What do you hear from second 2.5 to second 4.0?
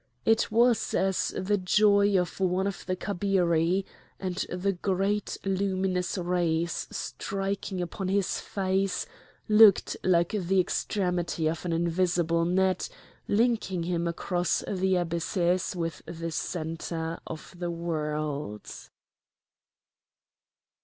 of the Kabiri;